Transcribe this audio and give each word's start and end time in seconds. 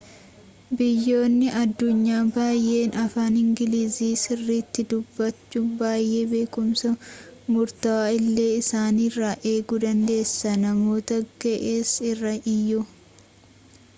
biyyoonni 0.77 1.49
addunyaa 1.63 2.21
baayyeen 2.37 2.95
afaan 3.01 3.35
ingiliiziii 3.41 4.15
sirriitti 4.21 4.85
dubbatu 4.93 5.61
baayyee 5.81 6.23
beekumsa 6.31 6.91
murtawaa 7.57 8.09
illee 8.21 8.49
isaanirraa 8.63 9.35
eeguu 9.51 9.81
dandeessa 9.87 10.55
namoota 10.67 11.21
ga'eessa 11.45 12.11
irraa 12.15 12.35
iyyuu 12.55 12.83